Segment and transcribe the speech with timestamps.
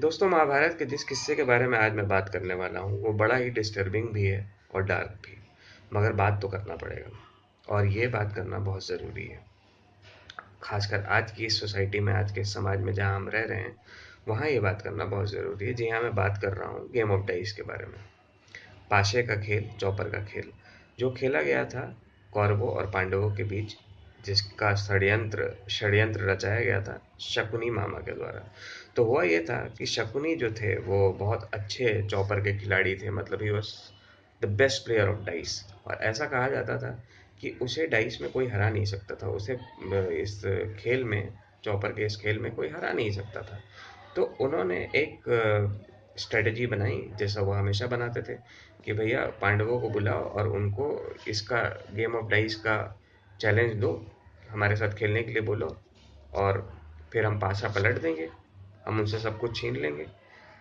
[0.00, 3.12] दोस्तों, महाभारत के जिस किस्से के बारे में आज मैं बात करने वाला हूँ, वो
[3.12, 5.36] बड़ा ही डिस्टर्बिंग भी है और डार्क भी
[5.92, 7.10] मगर बात तो करना पड़ेगा।
[7.74, 9.44] और ये बात करना बहुत ज़रूरी है।
[10.62, 13.76] खासकर आज की इस सोसाइटी में, आज के समाज में जहाँ हम रह रहे हैं,
[14.28, 17.10] वहाँ ये बात करना बहुत ज़रूरी है। जी हाँ मैं बात कर रहा हूँ गेम
[17.10, 18.00] ऑफ़ डाइस के बारे में।
[18.90, 20.52] पाशे का खेल, चौपर का खेल।
[20.98, 21.96] जो खेला गया था
[22.32, 23.76] कौरवों और पांडवों के बीच
[24.24, 28.42] जिसका षड्यंत्र षड्यंत्र रचाया गया था शकुनी मामा के द्वारा।
[28.96, 33.10] तो हुआ ये था कि शकुनी जो थे, वो बहुत अच्छे चौपर के खिलाड़ी थे
[33.10, 33.72] मतलब he was
[34.42, 36.90] the best player of dice और ऐसा कहा जाता था
[37.40, 39.58] कि उसे डाइस में कोई हरा नहीं सकता था, उसे
[40.22, 40.40] इस
[40.80, 41.28] खेल में,
[41.64, 43.60] चौपर के इस खेल में कोई हरा नहीं सकता था।
[44.16, 45.24] तो उन्होंने एक
[46.18, 48.38] स्ट्रेटजी बनाई, जैसा वो हमेशा बनाते थे,
[48.84, 51.62] कि भैया पांडवों को बुलाओ और उनको इसका
[51.94, 52.76] गेम ऑफ़ डाइस का
[53.40, 53.92] चैलेंज दो
[54.54, 55.82] हमारे साथ खेलने के लिए बोलो।
[56.34, 56.80] और
[57.12, 58.30] फिर हम पासा पलट देंगे।
[58.86, 60.06] हम उनसे सब कुछ छीन लेंगे।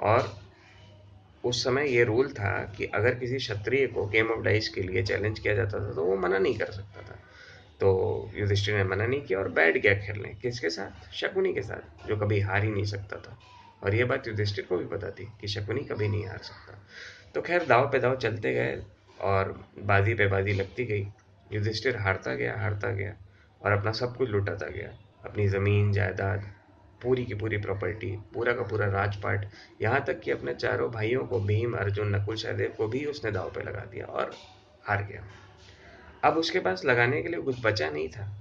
[0.01, 0.39] और
[1.43, 5.03] उस समय ये रूल था कि अगर किसी क्षत्रिय को गेम ऑफ़ डाइस के लिए
[5.03, 7.19] चैलेंज किया जाता था तो वो मना नहीं कर सकता था।
[7.79, 11.13] तो युधिष्ठिर ने मना नहीं किया और बैठ गया खेलने। किसके साथ?
[11.13, 13.39] शकुनी के साथ, जो कभी हार ही नहीं सकता था।
[13.83, 16.83] और ये बात युधिष्ठिर को भी पता थी कि शकुनी कभी नहीं हार सकता।
[17.35, 18.83] तो खैर, दाव पे दाव चलते गए
[19.21, 21.07] और बाजी पे बाजी लगती गई।
[21.53, 23.13] युधिष्ठिर हारता गया हारता गया।
[23.65, 24.89] और अपना सब कुछ लुटाता गया।
[25.25, 26.53] अपनी ज़मीन, जायदाद,
[27.01, 29.49] पूरी की पूरी प्रॉपर्टी पूरा का पूरा राजपाट,
[29.81, 33.49] यहाँ तक कि अपने चारों भाइयों को, भीम, अर्जुन, नकुल, सहदेव को भी उसने दाव
[33.49, 34.35] पे लगा दिया और
[34.87, 35.23] हार गया।
[36.23, 38.37] अब उसके पास लगाने के लिए कुछ बचा नहीं था।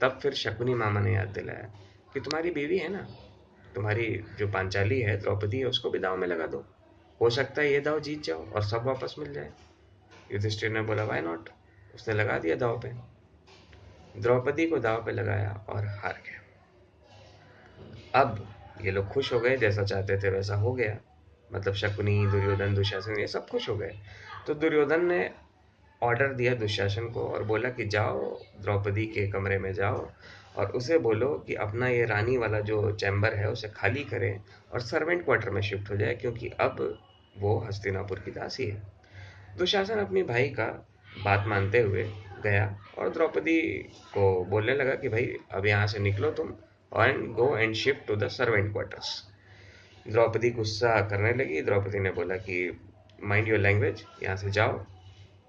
[0.00, 1.70] तब फिर शकुनी मामा ने याद दिलाया
[2.14, 3.06] कि तुम्हारी बीवी है ना?
[3.74, 6.64] तुम्हारी जो पांचाली है, द्रौपदी है, उसको भी दाव में लगा दो।
[7.20, 9.50] हो सकता है ये दाव जीत जाओ और सब वापस मिल जाए।
[10.32, 11.48] युधिष्ठिर ने बोला वाई नॉट
[11.94, 13.15] उसने लगा दिया दाव पे।
[14.18, 16.42] द्रौपदी को दाव पे लगाया और हार गया।
[18.20, 18.46] अब
[18.84, 20.96] ये लोग खुश हो गए, जैसा चाहते थे वैसा हो गया।
[21.52, 23.94] मतलब शकुनी, दुर्योधन, दुशासन, ये सब खुश हो गए।
[24.46, 25.30] तो दुर्योधन ने
[26.02, 30.10] ऑर्डर दिया दुशासन को और बोला कि जाओ, द्रौपदी के कमरे में जाओ
[30.56, 34.40] और उसे बोलो कि अपना ये रानी वाला जो चैम्बर है, उसे खाली करें
[34.72, 36.98] और सर्वेंट क्वार्टर में शिफ्ट हो जाए, क्योंकि अब
[37.38, 38.82] वो हस्तिनापुर की दासी है।
[39.58, 40.66] दुशासन अपनी भाई का
[41.24, 42.04] बात मानते हुए
[42.46, 42.66] गया
[42.98, 43.60] और द्रौपदी
[44.14, 46.52] को बोलने लगा कि भाई, अब यहाँ से निकलो तुम
[46.92, 49.22] and go and shift to the servant quarters
[50.06, 52.58] Draupadi गुस्सा करने लगी। द्रौपदी ने बोला कि
[53.24, 54.84] माइंड योर लैंग्वेज यहाँ से जाओ।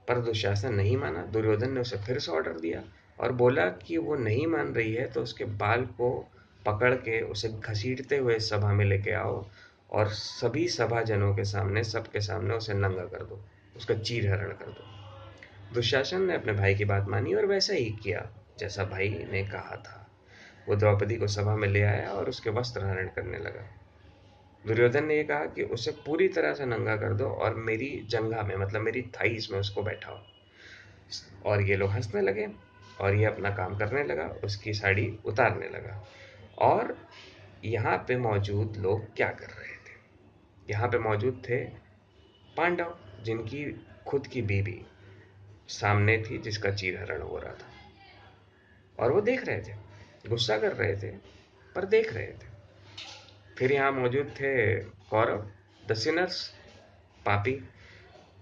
[0.07, 2.83] पर दुशासन नहीं माना। दुर्योधन ने उसे फिर से ऑर्डर दिया
[3.19, 6.09] और बोला कि वो नहीं मान रही है तो उसके बाल को
[6.65, 9.45] पकड़ के उसे घसीटते हुए सभा में लेके आओ
[9.89, 13.43] और सभी सभाजनों के सामने, सबके सामने उसे नंगा कर दो।
[13.75, 14.96] उसका चीर हरण कर दो।
[15.73, 18.29] दुशासन ने अपने भाई की बात मानी और वैसा ही किया,
[18.59, 20.03] जैसा भाई ने कहा था।
[20.69, 23.73] वो द्रौपदी को सभा में ले आया और उसके वस्त्र हरण करने लगा।
[24.67, 28.41] दुर्योधन ने यह कहा कि उसे पूरी तरह से नंगा कर दो और मेरी जंगा
[28.41, 30.21] में मतलब मेरी थाइस में उसको बैठाओ।
[31.45, 32.47] और ये लोग हंसने लगे
[33.01, 36.05] और ये अपना काम करने लगा, उसकी साड़ी उतारने लगा।
[36.57, 36.97] और
[37.65, 39.95] यहाँ पे मौजूद लोग क्या कर रहे थे?
[40.69, 41.65] यहाँ पे मौजूद थे
[42.57, 44.85] पांडव, जिनकी खुद की बीबी
[45.67, 47.67] सामने थी जिसका चीरहरण हो रहा था।
[49.03, 49.73] और वो देख रहे थे,
[50.29, 51.11] गुस्सा कर रहे थे,
[51.75, 52.57] पर देख रहे थे।
[53.57, 55.51] फिर यहाँ मौजूद थे कौरव
[55.91, 56.27] द
[57.25, 57.63] पापी।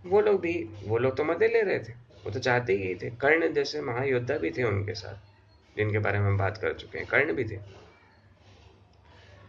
[0.05, 3.09] वो लोग भी, वो लोग तो मज़े ले रहे थे। वो तो चाहते ही थे।
[3.09, 5.15] कर्ण जैसे महायोद्धा भी थे उनके साथ,
[5.77, 7.59] जिनके बारे में हम बात कर चुके हैं। कर्ण भी थे।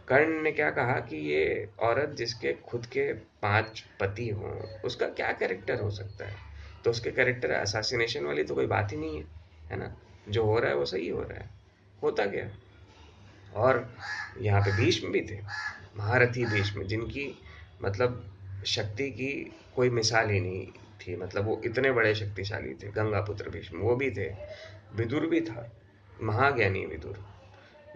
[0.09, 5.33] कर्ण ने क्या कहा कि ये औरत जिसके खुद के पाँच पति हों, उसका क्या
[5.33, 6.46] कैरेक्टर हो सकता है?
[6.87, 9.25] तो उसके कैरेक्टर असासिनेशन वाली तो कोई बात ही नहीं है
[9.71, 9.97] है ना?
[10.29, 11.51] जो हो रहा है वो सही हो रहा है।
[12.03, 12.51] होता गया
[13.57, 13.97] और
[14.41, 15.41] यहाँ पे भीष्म भी थे,
[15.97, 17.39] महारथी भीष्म, जिनकी
[17.83, 18.37] मतलब
[18.67, 19.33] शक्ति की
[19.77, 20.67] कोई मिसाल ही नहीं
[21.01, 24.29] थी। मतलब वो इतने बड़े शक्तिशाली थे गंगा पुत्र भीष्म, वो भी थे।
[24.95, 25.73] विदुर भी था,
[26.23, 27.19] महाज्ञानी विदुर।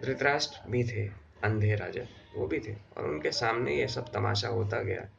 [0.05, 1.07] धृतराष्ट्र भी थे,
[1.43, 2.03] अंधे राजा,
[2.35, 5.09] वो भी थे। और उनके सामने ये सब तमाशा होता गया,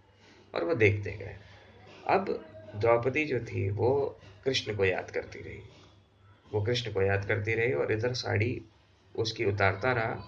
[0.54, 1.36] और वो देखते गए।
[2.06, 5.60] अब द्रौपदी जो थी, वो कृष्ण को याद करती रही।
[6.52, 8.62] वो कृष्ण को याद करती रही और इधर साड़ी
[9.16, 10.24] उसकी उतारता रहा,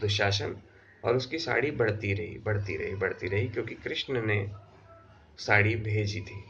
[0.00, 0.56] दुशासन,
[1.04, 4.50] और उसकी साड़ी बढ़ती रही बढ़ती रही बढ़ती रही, क्योंकि कृष्ण ने
[5.38, 6.44] साड़ी भेजी थी।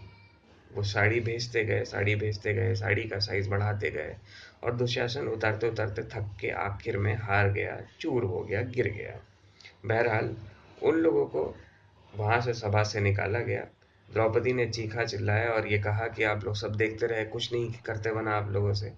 [0.74, 4.16] वो साड़ी भेजते गए, साड़ी भेजते गए, साड़ी का साइज़ बढ़ाते गए,
[4.64, 9.20] और दुशासन उतारते उतारते थक के आखिर में हार गया, चूर हो गया, गिर गया।
[9.86, 10.36] बहरहाल,
[10.82, 11.56] उन लोगों को
[12.16, 13.66] वहाँ से सभा से निकाला गया
[14.12, 17.72] द्रौपदी ने चीखा चिल्लाया और ये कहा कि आप लोग सब देखते रहे, कुछ नहीं
[17.72, 18.92] करते बना आप लोगों से।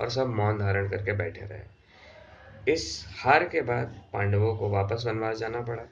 [0.00, 1.78] और सब मौन धारण करके बैठे रहे।
[2.72, 5.82] इस हार के बाद पांडवों को वापस वनवास जाना पड़ा।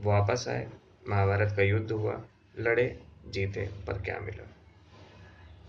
[0.00, 0.70] वापस आए,
[1.08, 2.24] महाभारत का युद्ध हुआ,
[2.58, 4.50] लड़े, जीते, पर क्या मिला?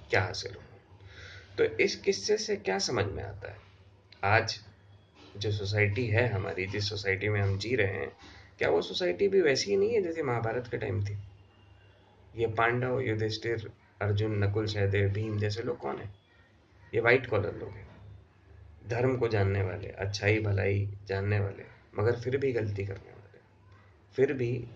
[0.09, 0.63] क्या हासिल हुआ?
[1.57, 3.57] तो इस किस्से से क्या समझ में आता है?
[4.23, 4.59] आज
[5.37, 8.11] जो सोसाइटी है हमारी, जिस सोसाइटी में हम जी रहे हैं,
[8.57, 11.17] क्या वो सोसाइटी भी वैसी ही नहीं है जैसे महाभारत के टाइम थी?
[12.35, 16.09] ये पांडव, युधिष्ठिर, अर्जुन, नकुल, सहदेव, भीम जैसे लोग कौन है?
[16.93, 17.87] ये वाइट कॉलर लोग हैं।
[18.87, 21.63] धर्म को जानने वाले, अच्छाई, भलाई जानने वाले,
[21.99, 23.39] मगर फिर भी गलती करने वाले।
[24.15, 24.67] फिर भी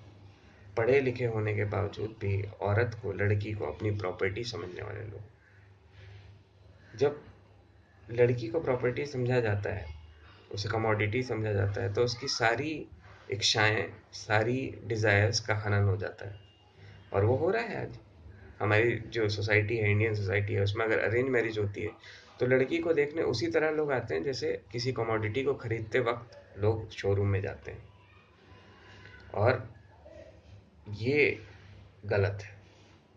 [0.77, 5.21] पढ़े लिखे होने के बावजूद भी औरत को, लड़की को अपनी प्रॉपर्टी समझने वाले लोग।
[6.97, 7.21] जब
[8.11, 9.85] लड़की को प्रॉपर्टी समझा जाता है,
[10.51, 12.87] उसे कमोडिटी समझा जाता है तो उसकी सारी
[13.31, 16.44] इच्छाएँ, सारी डिज़ायर्स का हनन हो जाता है।
[17.15, 17.97] और वो हो रहा है आज।
[18.59, 21.91] हमारी जो सोसाइटी है इंडियन सोसाइटी है, उसमें अगर अरेंज मैरिज होती है
[22.39, 26.59] तो लड़की को देखने उसी तरह लोग आते हैं जैसे किसी कमोडिटी को खरीदते वक्त
[26.59, 27.83] लोग शोरूम में जाते हैं।
[29.33, 29.73] और
[30.89, 31.39] ये
[32.05, 32.55] गलत है।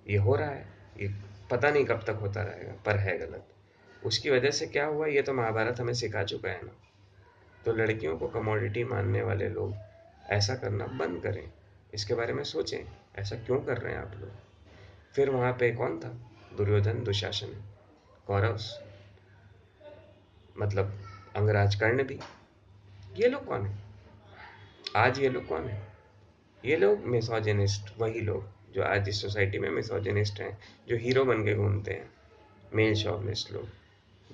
[0.07, 0.67] ये हो रहा है।
[1.01, 1.09] ये
[1.51, 3.47] पता नहीं कब तक होता रहेगा, पर है गलत।
[4.03, 6.73] उसकी वजह से क्या हुआ, ये तो महाभारत हमें सिखा चुका है ना।
[7.65, 9.75] तो लड़कियों को कमोडिटी मानने वाले लोग
[10.31, 11.49] ऐसा करना बंद करें।
[11.95, 12.79] इसके बारे में सोचें,
[13.17, 14.31] ऐसा क्यों कर रहे हैं आप लोग?
[15.15, 16.09] फिर वहाँ पे कौन था?
[16.57, 17.65] दुर्योधन दुशासन
[18.27, 18.59] कौरव
[20.59, 20.93] मतलब
[21.37, 22.19] अंगराज कर्ण भी।
[23.17, 23.77] ये लोग कौन है?
[24.97, 25.83] आज ये लोग कौन है?
[26.65, 30.59] ये लोग मिसोजिनिस्ट वही लोग जो आज इस सोसाइटी में मिसोजिनिस्ट हैं,
[30.89, 32.11] जो हीरो बन के घूमते हैं
[32.75, 33.69] मेल शॉपनिस्ट लोग,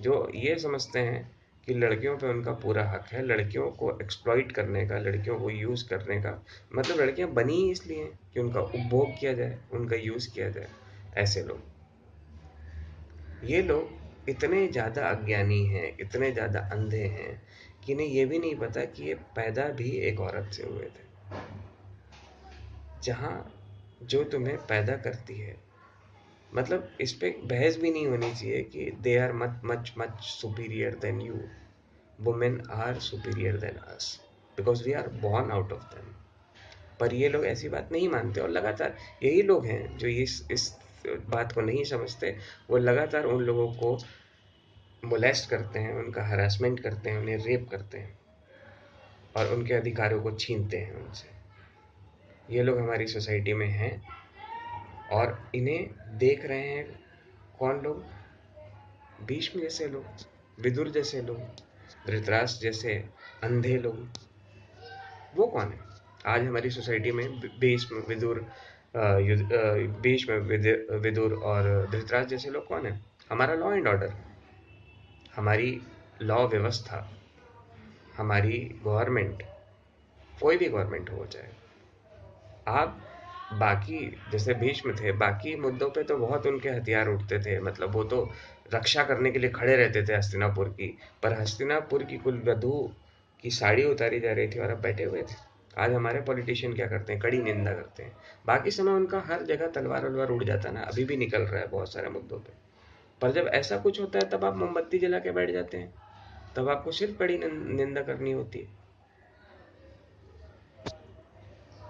[0.01, 4.87] जो ये समझते हैं कि लड़कियों पे उनका पूरा हक है, लड़कियों को एक्सप्लॉइट करने
[4.87, 6.45] का, लड़कियों को यूज़ करने का।
[6.75, 10.69] मतलब लड़कियाँ बनी ही इसलिए कि उनका उपभोग किया जाए, उनका यूज़ किया जाए,
[11.17, 11.73] ऐसे लोग।
[13.45, 17.43] ये लोग इतने ज़्यादा अज्ञानी हैं, इतने ज़्यादा अंधे हैं
[17.85, 21.13] कि इन्हें ये भी नहीं पता कि ये पैदा भी एक औरत से हुए थे।
[23.03, 23.53] जहाँ
[24.03, 25.64] जो तुम्हें पैदा करती है
[26.57, 30.95] मतलब इस पर बहस भी नहीं होनी चाहिए कि they are much much much superior
[30.95, 31.41] than you
[32.21, 34.21] women are superior than us
[34.57, 36.15] because we are born out of them
[37.01, 40.77] पर ये लोग ऐसी बात नहीं मानते और लगातार यही लोग हैं जो इस इस
[41.07, 42.39] बात को नहीं समझते।
[42.71, 43.99] वो लगातार उन लोगों को
[45.05, 48.19] मोलेस्ट करते हैं, उनका हरासमेंट करते हैं, उन्हें रेप करते हैं
[49.37, 51.29] और उनके अधिकारों को छीनते हैं उनसे।
[52.55, 54.03] ये लोग हमारी सोसाइटी में हैं।
[55.15, 56.85] और इन्हें देख रहे हैं
[57.59, 58.05] कौन लोग?
[59.27, 60.05] भीष्म जैसे लोग,
[60.59, 61.39] विदुर जैसे लोग
[62.07, 62.95] धृतराष्ट्र जैसे
[63.43, 64.09] अंधे लोग।
[65.37, 65.79] वो कौन है?
[66.27, 67.27] आज हमारी सोसाइटी में
[67.61, 68.47] भीष्म, विदुर
[70.03, 70.33] भीष्म
[70.99, 73.01] विदुर और धृतराज जैसे लोग कौन है?
[73.31, 74.13] हमारा लॉ एंड ऑर्डर
[75.37, 75.81] हमारी
[76.23, 76.99] लॉ व्यवस्था,
[78.17, 79.43] हमारी गवर्नमेंट
[80.41, 81.51] कोई भी गवर्नमेंट हो जाए
[82.69, 83.01] आप
[83.53, 88.05] बाकी, जैसे भीष्म थे, बाकी मुद्दों पे तो बहुत उनके हथियार उठते थे। मतलब वो
[88.05, 88.31] तो
[88.75, 92.91] रक्षा करने के लिए खड़े रहते थे हस्तिनापुर की, पर हस्तिनापुर की कुल वधु
[93.41, 95.35] की साड़ी उतारी जा रही थी और अब बैठे हुए थे।
[95.79, 97.23] आज हमारे पॉलिटिशियन क्या करते हैं?
[97.23, 101.05] कड़ी निंदा करते हैं। बाकी समय उनका हर जगह तलवार वलवार उड़ जाता ना, अभी
[101.05, 102.53] भी निकल रहा है बहुत सारे मुद्दों पे।
[103.21, 105.95] पर जब ऐसा कुछ होता है, तब आप मोमबत्ती जला के बैठ जाते हैं।
[106.57, 108.67] तब आपको सिर्फ़ कड़ी निंदा करनी होती है।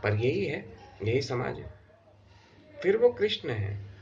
[0.03, 1.75] पर यही है यही समाज है।
[2.83, 3.95] फिर वो कृष्ण है,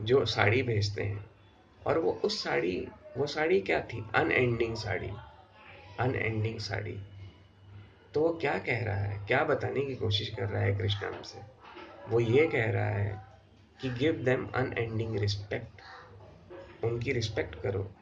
[0.00, 1.30] जो साड़ी भेजते हैं।
[1.86, 4.04] और वो उस साड़ी, वो साड़ी क्या थी?
[4.14, 5.10] अनएंडिंग साड़ी।
[6.00, 7.02] अनएंडिंग साड़ी।
[8.14, 9.26] तो वो क्या कह रहा है?
[9.26, 11.58] क्या बताने की कोशिश कर रहा है कृष्ण हमसे
[12.08, 13.26] वो ये कह रहा है
[13.80, 15.80] कि गिव देम अनएंडिंग रिस्पेक्ट
[16.84, 17.92] उनकी रिस्पेक्ट करो।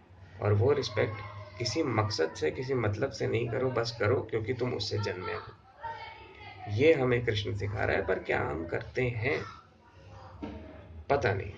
[0.43, 1.15] और वो रिस्पेक्ट
[1.59, 5.66] किसी मकसद से, किसी मतलब से नहीं करो, बस करो, क्योंकि तुम उससे जन्मे हो।
[6.69, 9.41] ये हमें कृष्ण सिखा रहा है, पर क्या हम करते हैं?
[11.11, 11.53] पता नहीं।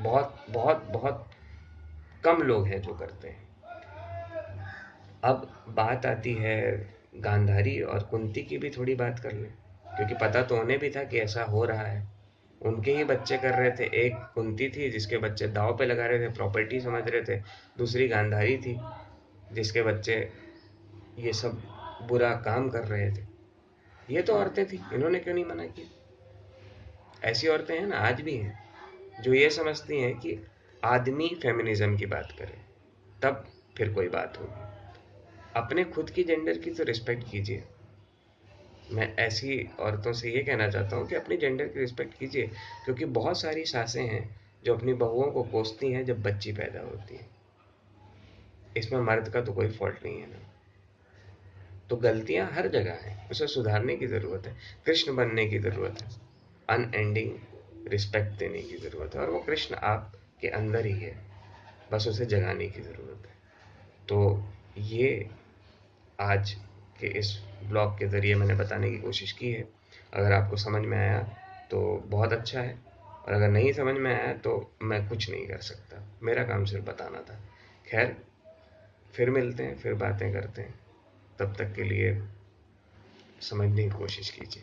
[0.00, 1.26] बहुत बहुत बहुत
[2.24, 3.48] कम लोग हैं जो करते हैं।
[5.24, 9.52] अब बात आती है गांधारी और कुंती की भी थोड़ी बात कर लें,
[9.96, 12.08] क्योंकि पता तो उन्हें भी था कि ऐसा हो रहा है।
[12.60, 16.20] उनके ही बच्चे कर रहे थे। एक कुंती थी जिसके बच्चे दाव पे लगा रहे
[16.20, 17.40] थे, प्रॉपर्टी समझ रहे थे।
[17.78, 18.78] दूसरी गांधारी थी
[19.52, 20.32] जिसके बच्चे
[21.18, 21.62] ये सब
[22.08, 23.29] बुरा काम कर रहे थे।
[24.10, 25.86] ये तो औरतें थी इन्होंने क्यों नहीं मना किया?
[27.24, 30.38] ऐसी औरतें हैं ना आज भी हैं जो ये समझती हैं कि
[30.84, 32.58] आदमी फेमिनिज्म की बात करे
[33.22, 33.44] तब
[33.76, 34.68] फिर कोई बात होगी।
[35.56, 37.64] अपने खुद की जेंडर की तो रिस्पेक्ट कीजिए।
[38.92, 42.46] मैं ऐसी औरतों से ये कहना चाहता हूँ कि अपनी जेंडर की रिस्पेक्ट कीजिए
[42.84, 44.28] क्योंकि बहुत सारी सासें हैं
[44.64, 47.26] जो अपनी बहुओं को कोसती हैं जब बच्ची पैदा होती है।
[48.76, 50.49] इसमें मर्द का तो कोई फॉल्ट नहीं है ना।
[51.90, 54.56] तो गलतियाँ हर जगह हैं। उसे सुधारने की ज़रूरत है,
[54.86, 56.08] कृष्ण बनने की ज़रूरत है
[56.68, 61.14] अनएंडिंग रिस्पेक्ट देने की ज़रूरत है, और वो कृष्ण आपके अंदर ही है,
[61.92, 63.34] बस उसे जगाने की ज़रूरत है।
[64.08, 64.42] तो
[64.78, 65.30] ये
[66.18, 66.52] आज
[67.00, 69.68] के इस ब्लॉग के ज़रिए मैंने बताने की कोशिश की है।
[70.14, 71.18] अगर आपको समझ में आया
[71.70, 72.78] तो बहुत अच्छा है,
[73.24, 76.84] और अगर नहीं समझ में आया तो मैं कुछ नहीं कर सकता। मेरा काम सिर्फ़
[76.84, 77.40] बताना था।
[77.86, 78.16] खैर,
[79.14, 80.79] फिर मिलते हैं, फिर बातें करते हैं।
[81.40, 82.22] तब तक के लिए
[83.40, 84.62] समझने की कोशिश कीजिए।